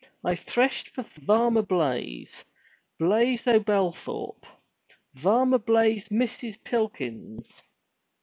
[0.23, 2.43] I threshed for Varmer Blaize—
[2.99, 4.47] Blaize o' Belthorpe.
[5.13, 7.61] Varmer Blaize misses pilkins.